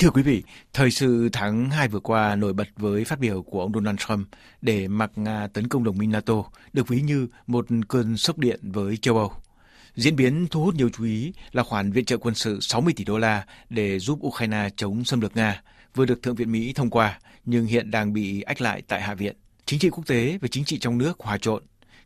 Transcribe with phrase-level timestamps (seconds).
[0.00, 0.42] thưa quý vị,
[0.72, 4.28] thời sự tháng 2 vừa qua nổi bật với phát biểu của ông Donald Trump
[4.62, 8.60] để mặc Nga tấn công đồng minh NATO được ví như một cơn sốc điện
[8.62, 9.32] với châu Âu.
[9.94, 13.04] Diễn biến thu hút nhiều chú ý là khoản viện trợ quân sự 60 tỷ
[13.04, 15.62] đô la để giúp Ukraine chống xâm lược Nga
[15.94, 19.14] vừa được Thượng viện Mỹ thông qua nhưng hiện đang bị ách lại tại Hạ
[19.14, 19.36] viện.
[19.64, 21.62] Chính trị quốc tế và chính trị trong nước hòa trộn.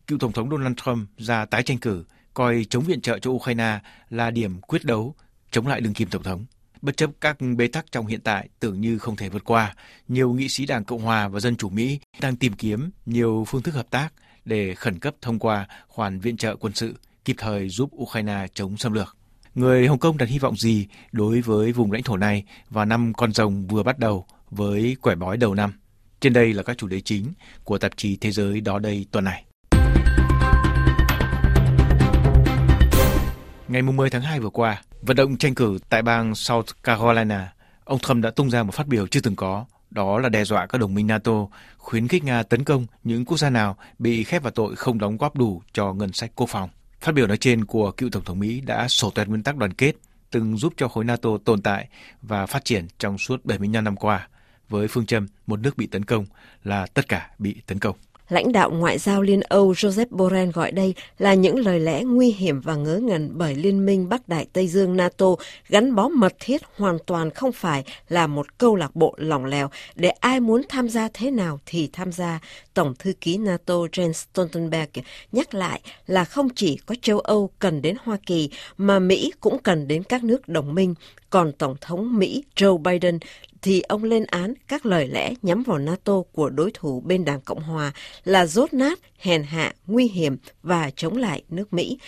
[0.06, 2.04] Cựu Tổng thống Donald Trump ra tái tranh cử
[2.34, 3.78] coi chống viện trợ cho Ukraine
[4.10, 5.14] là điểm quyết đấu
[5.50, 6.44] chống lại đương kim Tổng thống.
[6.84, 9.74] Bất chấp các bế tắc trong hiện tại tưởng như không thể vượt qua,
[10.08, 13.62] nhiều nghị sĩ Đảng Cộng hòa và Dân chủ Mỹ đang tìm kiếm nhiều phương
[13.62, 14.08] thức hợp tác
[14.44, 18.76] để khẩn cấp thông qua khoản viện trợ quân sự kịp thời giúp Ukraine chống
[18.76, 19.16] xâm lược.
[19.54, 23.12] Người Hồng Kông đặt hy vọng gì đối với vùng lãnh thổ này vào năm
[23.16, 25.72] con rồng vừa bắt đầu với quẻ bói đầu năm?
[26.20, 27.32] Trên đây là các chủ đề chính
[27.64, 29.44] của tạp chí Thế giới đó đây tuần này.
[33.68, 37.52] Ngày 10 tháng 2 vừa qua, vận động tranh cử tại bang South Carolina,
[37.84, 40.66] ông Trump đã tung ra một phát biểu chưa từng có, đó là đe dọa
[40.66, 41.32] các đồng minh NATO,
[41.78, 45.16] khuyến khích Nga tấn công những quốc gia nào bị khép vào tội không đóng
[45.16, 46.70] góp đủ cho ngân sách quốc phòng.
[47.00, 49.72] Phát biểu nói trên của cựu Tổng thống Mỹ đã sổ tuẹt nguyên tắc đoàn
[49.72, 49.92] kết,
[50.30, 51.88] từng giúp cho khối NATO tồn tại
[52.22, 54.28] và phát triển trong suốt 75 năm qua,
[54.68, 56.26] với phương châm một nước bị tấn công
[56.64, 57.96] là tất cả bị tấn công.
[58.28, 62.30] Lãnh đạo ngoại giao Liên Âu Joseph Borrell gọi đây là những lời lẽ nguy
[62.30, 65.26] hiểm và ngớ ngẩn bởi Liên minh Bắc Đại Tây Dương NATO
[65.68, 69.70] gắn bó mật thiết hoàn toàn không phải là một câu lạc bộ lỏng lẻo
[69.94, 72.40] để ai muốn tham gia thế nào thì tham gia.
[72.74, 74.90] Tổng thư ký NATO Jens Stoltenberg
[75.32, 79.62] nhắc lại là không chỉ có châu Âu cần đến Hoa Kỳ mà Mỹ cũng
[79.62, 80.94] cần đến các nước đồng minh.
[81.30, 83.18] Còn Tổng thống Mỹ Joe Biden
[83.62, 87.40] thì ông lên án các lời lẽ nhắm vào NATO của đối thủ bên Đảng
[87.40, 87.92] Cộng Hòa
[88.24, 91.98] là rốt nát, hèn hạ, nguy hiểm và chống lại nước Mỹ.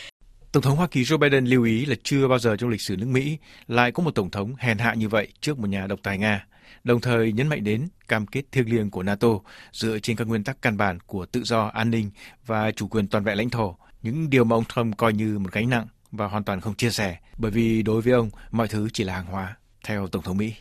[0.53, 2.97] Tổng thống Hoa Kỳ Joe Biden lưu ý là chưa bao giờ trong lịch sử
[2.97, 6.01] nước Mỹ lại có một tổng thống hèn hạ như vậy trước một nhà độc
[6.03, 6.47] tài Nga,
[6.85, 9.29] đồng thời nhấn mạnh đến cam kết thiêng liêng của NATO
[9.73, 12.11] dựa trên các nguyên tắc căn bản của tự do, an ninh
[12.47, 15.53] và chủ quyền toàn vẹn lãnh thổ, những điều mà ông Trump coi như một
[15.53, 18.89] gánh nặng và hoàn toàn không chia sẻ, bởi vì đối với ông mọi thứ
[18.93, 20.55] chỉ là hàng hóa, theo Tổng thống Mỹ.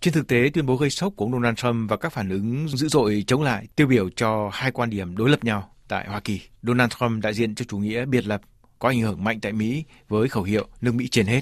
[0.00, 2.68] Trên thực tế, tuyên bố gây sốc của ông Donald Trump và các phản ứng
[2.68, 6.20] dữ dội chống lại tiêu biểu cho hai quan điểm đối lập nhau tại Hoa
[6.20, 6.40] Kỳ.
[6.62, 8.40] Donald Trump đại diện cho chủ nghĩa biệt lập
[8.78, 11.40] có ảnh hưởng mạnh tại Mỹ với khẩu hiệu nước Mỹ trên hết.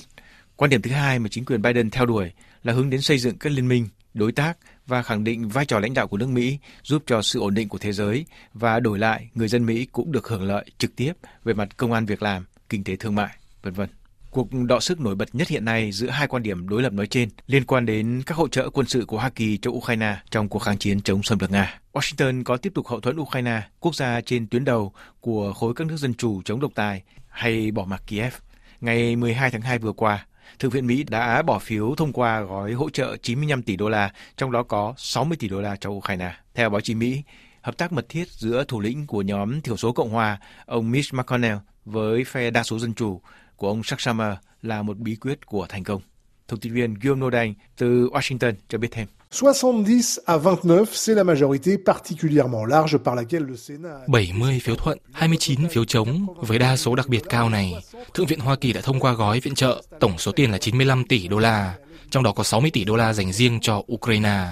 [0.56, 3.38] Quan điểm thứ hai mà chính quyền Biden theo đuổi là hướng đến xây dựng
[3.38, 6.58] các liên minh, đối tác và khẳng định vai trò lãnh đạo của nước Mỹ
[6.82, 10.12] giúp cho sự ổn định của thế giới và đổi lại người dân Mỹ cũng
[10.12, 11.12] được hưởng lợi trực tiếp
[11.44, 13.88] về mặt công an việc làm, kinh tế thương mại, vân vân.
[14.30, 17.06] Cuộc đọ sức nổi bật nhất hiện nay giữa hai quan điểm đối lập nói
[17.06, 20.48] trên liên quan đến các hỗ trợ quân sự của Hoa Kỳ cho Ukraine trong
[20.48, 21.80] cuộc kháng chiến chống xâm lược Nga.
[21.92, 25.86] Washington có tiếp tục hậu thuẫn Ukraine, quốc gia trên tuyến đầu của khối các
[25.86, 28.34] nước dân chủ chống độc tài hay bỏ mặc Kiev.
[28.80, 30.26] Ngày 12 tháng 2 vừa qua,
[30.58, 34.12] Thượng viện Mỹ đã bỏ phiếu thông qua gói hỗ trợ 95 tỷ đô la,
[34.36, 36.34] trong đó có 60 tỷ đô la cho Ukraine.
[36.54, 37.22] Theo báo chí Mỹ,
[37.62, 41.14] hợp tác mật thiết giữa thủ lĩnh của nhóm thiểu số Cộng hòa, ông Mitch
[41.14, 43.20] McConnell với phe đa số dân chủ
[43.56, 46.02] của ông Chuck Schumer là một bí quyết của thành công.
[46.48, 49.06] Thông tin viên Guillaume Nodang từ Washington cho biết thêm.
[49.32, 54.98] 70 à 29, c'est la majorité particulièrement large par laquelle le Sénat 70 phiếu thuận,
[55.12, 56.26] 29 phiếu chống.
[56.36, 57.74] Với đa số đặc biệt cao này,
[58.14, 61.04] Thượng viện Hoa Kỳ đã thông qua gói viện trợ, tổng số tiền là 95
[61.04, 61.74] tỷ đô la,
[62.10, 64.46] trong đó có 60 tỷ đô la dành riêng cho Ukraine,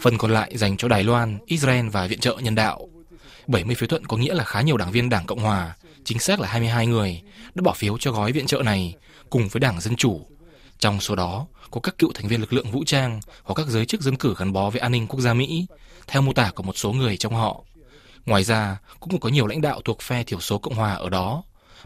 [0.00, 2.88] phần còn lại dành cho Đài Loan, Israel và viện trợ nhân đạo.
[3.46, 6.40] 70 phiếu thuận có nghĩa là khá nhiều đảng viên Đảng Cộng Hòa, chính xác
[6.40, 7.22] là 22 người,
[7.54, 8.94] đã bỏ phiếu cho gói viện trợ này
[9.30, 10.26] cùng với Đảng Dân Chủ.
[10.78, 13.86] Trong số đó có các cựu thành viên lực lượng vũ trang hoặc các giới
[13.86, 15.66] chức dân cử gắn bó với an ninh quốc gia Mỹ,
[16.06, 17.64] theo mô tả của một số người trong họ.
[18.26, 21.42] Ngoài ra, cũng có nhiều lãnh đạo thuộc phe thiểu số Cộng hòa ở đó,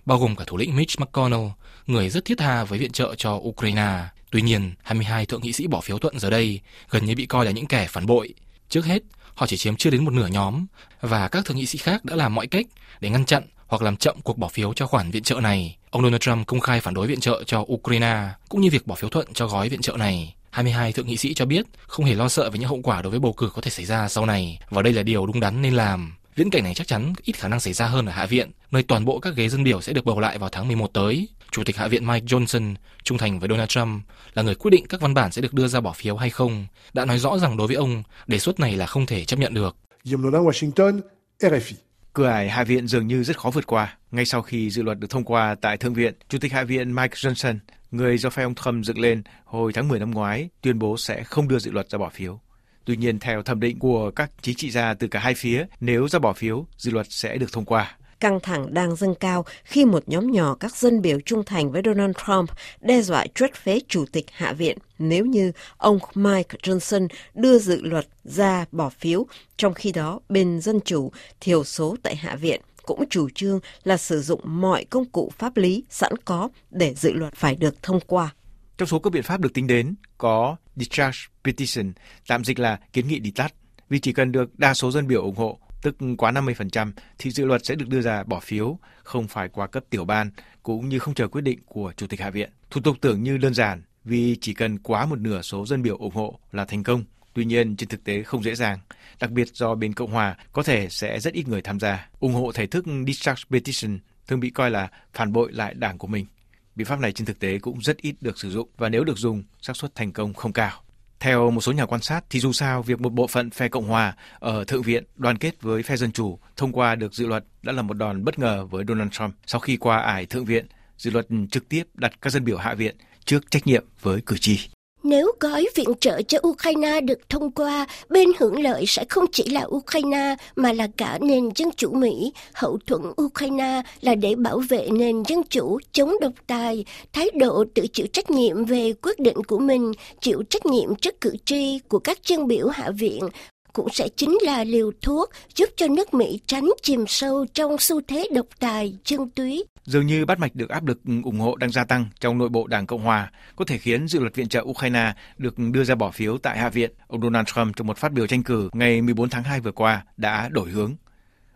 [0.07, 1.49] bao gồm cả thủ lĩnh Mitch McConnell,
[1.87, 4.05] người rất thiết tha với viện trợ cho Ukraine.
[4.31, 6.61] Tuy nhiên, 22 thượng nghị sĩ bỏ phiếu thuận giờ đây
[6.91, 8.35] gần như bị coi là những kẻ phản bội.
[8.69, 9.03] Trước hết,
[9.35, 10.67] họ chỉ chiếm chưa đến một nửa nhóm
[11.01, 12.67] và các thượng nghị sĩ khác đã làm mọi cách
[13.01, 15.77] để ngăn chặn hoặc làm chậm cuộc bỏ phiếu cho khoản viện trợ này.
[15.93, 18.94] Ông Donald Trump công khai phản đối viện trợ cho Ukraine, cũng như việc bỏ
[18.94, 20.35] phiếu thuận cho gói viện trợ này.
[20.50, 23.11] 22 thượng nghị sĩ cho biết không hề lo sợ về những hậu quả đối
[23.11, 25.62] với bầu cử có thể xảy ra sau này, và đây là điều đúng đắn
[25.62, 26.15] nên làm.
[26.37, 28.83] Viễn cảnh này chắc chắn ít khả năng xảy ra hơn ở Hạ viện, nơi
[28.83, 31.29] toàn bộ các ghế dân biểu sẽ được bầu lại vào tháng 11 tới.
[31.50, 34.03] Chủ tịch Hạ viện Mike Johnson, trung thành với Donald Trump,
[34.35, 36.67] là người quyết định các văn bản sẽ được đưa ra bỏ phiếu hay không,
[36.93, 39.55] đã nói rõ rằng đối với ông, đề xuất này là không thể chấp nhận
[39.55, 39.77] được.
[40.05, 41.00] Guillaume Washington,
[41.41, 41.75] RFI.
[42.14, 43.97] Cửa ải Hạ viện dường như rất khó vượt qua.
[44.11, 46.94] Ngay sau khi dự luật được thông qua tại Thượng viện, Chủ tịch Hạ viện
[46.94, 47.59] Mike Johnson,
[47.91, 51.25] người do phe ông Trump dựng lên hồi tháng 10 năm ngoái, tuyên bố sẽ
[51.25, 52.41] không đưa dự luật ra bỏ phiếu.
[52.85, 56.09] Tuy nhiên, theo thẩm định của các chính trị gia từ cả hai phía, nếu
[56.09, 57.97] ra bỏ phiếu, dự luật sẽ được thông qua.
[58.23, 61.83] Căng thẳng đang dâng cao khi một nhóm nhỏ các dân biểu trung thành với
[61.85, 67.09] Donald Trump đe dọa truất phế Chủ tịch Hạ viện nếu như ông Mike Johnson
[67.35, 69.27] đưa dự luật ra bỏ phiếu,
[69.57, 73.97] trong khi đó bên Dân Chủ thiểu số tại Hạ viện cũng chủ trương là
[73.97, 78.01] sử dụng mọi công cụ pháp lý sẵn có để dự luật phải được thông
[78.07, 78.35] qua.
[78.79, 81.93] Trong số các biện pháp được tính đến có discharge petition,
[82.29, 83.55] tạm dịch là kiến nghị đi tắt,
[83.89, 87.44] vì chỉ cần được đa số dân biểu ủng hộ, tức quá 50%, thì dự
[87.44, 90.31] luật sẽ được đưa ra bỏ phiếu, không phải qua cấp tiểu ban,
[90.62, 92.50] cũng như không chờ quyết định của Chủ tịch Hạ viện.
[92.70, 95.96] Thủ tục tưởng như đơn giản, vì chỉ cần quá một nửa số dân biểu
[95.96, 97.05] ủng hộ là thành công.
[97.34, 98.79] Tuy nhiên, trên thực tế không dễ dàng,
[99.20, 102.08] đặc biệt do bên Cộng hòa có thể sẽ rất ít người tham gia.
[102.20, 106.06] ủng hộ thể thức discharge petition thường bị coi là phản bội lại đảng của
[106.06, 106.26] mình.
[106.75, 109.19] Biện pháp này trên thực tế cũng rất ít được sử dụng và nếu được
[109.19, 110.81] dùng, xác suất thành công không cao.
[111.23, 113.89] Theo một số nhà quan sát thì dù sao việc một bộ phận phe Cộng
[113.89, 117.45] hòa ở Thượng viện đoàn kết với phe Dân chủ thông qua được dự luật
[117.63, 120.67] đã là một đòn bất ngờ với Donald Trump sau khi qua ải Thượng viện,
[120.99, 124.37] dự luật trực tiếp đặt các dân biểu Hạ viện trước trách nhiệm với cử
[124.39, 124.69] tri.
[125.02, 129.44] Nếu gói viện trợ cho Ukraine được thông qua, bên hưởng lợi sẽ không chỉ
[129.44, 132.32] là Ukraine mà là cả nền dân chủ Mỹ.
[132.52, 137.64] Hậu thuẫn Ukraine là để bảo vệ nền dân chủ chống độc tài, thái độ
[137.75, 141.78] tự chịu trách nhiệm về quyết định của mình, chịu trách nhiệm trước cử tri
[141.88, 143.28] của các chân biểu hạ viện
[143.73, 148.01] cũng sẽ chính là liều thuốc giúp cho nước Mỹ tránh chìm sâu trong xu
[148.09, 149.65] thế độc tài, chân túy.
[149.85, 152.67] Dường như bắt mạch được áp lực ủng hộ đang gia tăng trong nội bộ
[152.67, 156.11] Đảng Cộng Hòa có thể khiến dự luật viện trợ Ukraine được đưa ra bỏ
[156.11, 156.91] phiếu tại Hạ viện.
[157.07, 160.05] Ông Donald Trump trong một phát biểu tranh cử ngày 14 tháng 2 vừa qua
[160.17, 160.95] đã đổi hướng.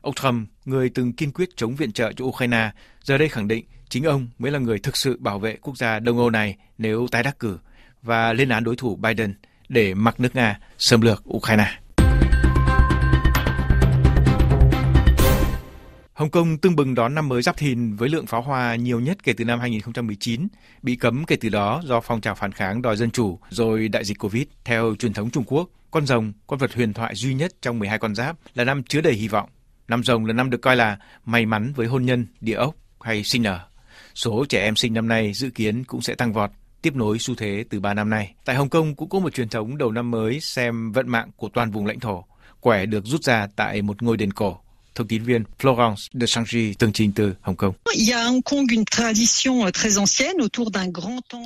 [0.00, 2.70] Ông Trump, người từng kiên quyết chống viện trợ cho Ukraine,
[3.02, 5.98] giờ đây khẳng định chính ông mới là người thực sự bảo vệ quốc gia
[5.98, 7.58] Đông Âu này nếu tái đắc cử
[8.02, 9.34] và lên án đối thủ Biden
[9.68, 11.85] để mặc nước Nga xâm lược Ukraine.
[16.16, 19.24] Hồng Kông tương bừng đón năm mới Giáp Thìn với lượng pháo hoa nhiều nhất
[19.24, 20.48] kể từ năm 2019,
[20.82, 24.04] bị cấm kể từ đó do phong trào phản kháng đòi dân chủ rồi đại
[24.04, 24.44] dịch Covid.
[24.64, 27.98] Theo truyền thống Trung Quốc, con rồng, con vật huyền thoại duy nhất trong 12
[27.98, 29.48] con giáp là năm chứa đầy hy vọng.
[29.88, 33.24] Năm rồng là năm được coi là may mắn với hôn nhân, địa ốc hay
[33.24, 33.60] sinh nở.
[34.14, 36.50] Số trẻ em sinh năm nay dự kiến cũng sẽ tăng vọt,
[36.82, 38.34] tiếp nối xu thế từ 3 năm nay.
[38.44, 41.48] Tại Hồng Kông cũng có một truyền thống đầu năm mới xem vận mạng của
[41.54, 42.24] toàn vùng lãnh thổ.
[42.60, 44.60] Quẻ được rút ra tại một ngôi đền cổ
[44.96, 47.74] thông tin viên Florence de Changy tường trình từ Hồng Kông.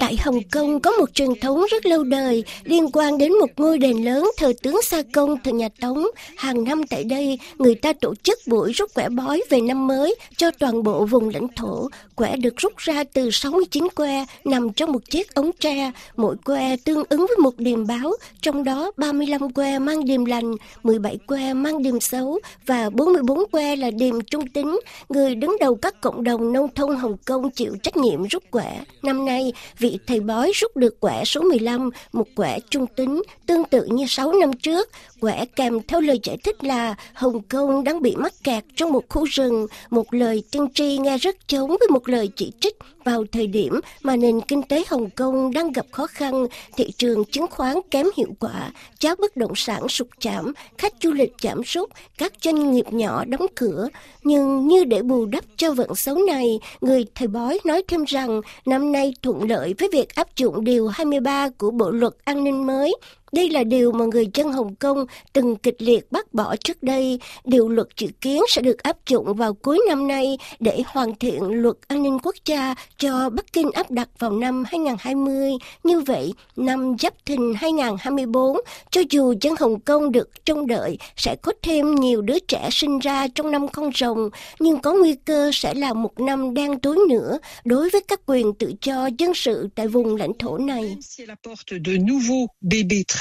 [0.00, 3.78] Tại Hồng Kông có một truyền thống rất lâu đời liên quan đến một ngôi
[3.78, 6.06] đền lớn thờ tướng Sa Công thời nhà Tống.
[6.36, 10.16] Hàng năm tại đây, người ta tổ chức buổi rút quẻ bói về năm mới
[10.36, 11.88] cho toàn bộ vùng lãnh thổ.
[12.14, 15.92] Quẻ được rút ra từ 69 que nằm trong một chiếc ống tre.
[16.16, 18.12] Mỗi que tương ứng với một điềm báo,
[18.42, 23.50] trong đó 35 que mang điềm lành, 17 que mang điềm xấu và 44 Bốn
[23.50, 27.50] que là điềm trung tính, người đứng đầu các cộng đồng nông thôn Hồng Kông
[27.50, 28.80] chịu trách nhiệm rút quẻ.
[29.02, 33.64] Năm nay, vị thầy bói rút được quẻ số 15, một quẻ trung tính, tương
[33.64, 34.88] tự như 6 năm trước.
[35.20, 39.04] Quẻ kèm theo lời giải thích là Hồng Kông đang bị mắc kẹt trong một
[39.08, 43.24] khu rừng, một lời tiên tri nghe rất chống với một lời chỉ trích vào
[43.32, 46.46] thời điểm mà nền kinh tế Hồng Kông đang gặp khó khăn,
[46.76, 51.12] thị trường chứng khoán kém hiệu quả, giá bất động sản sụt giảm, khách du
[51.12, 53.88] lịch giảm sút, các doanh nghiệp nhỏ đóng cửa.
[54.24, 58.40] Nhưng như để bù đắp cho vận xấu này, người thầy bói nói thêm rằng
[58.66, 62.66] năm nay thuận lợi với việc áp dụng điều 23 của Bộ luật an ninh
[62.66, 62.96] mới
[63.32, 67.20] đây là điều mà người dân Hồng Kông từng kịch liệt bác bỏ trước đây.
[67.44, 71.42] Điều luật dự kiến sẽ được áp dụng vào cuối năm nay để hoàn thiện
[71.42, 75.52] luật an ninh quốc gia cho Bắc Kinh áp đặt vào năm 2020.
[75.84, 78.56] Như vậy, năm Giáp Thìn 2024,
[78.90, 82.98] cho dù dân Hồng Kông được trông đợi sẽ có thêm nhiều đứa trẻ sinh
[82.98, 86.98] ra trong năm con rồng, nhưng có nguy cơ sẽ là một năm đen tối
[87.08, 90.96] nữa đối với các quyền tự do dân sự tại vùng lãnh thổ này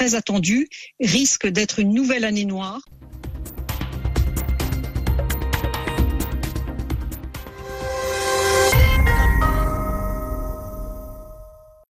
[0.00, 0.66] très attendu
[0.98, 2.80] risque d'être une nouvelle année noire.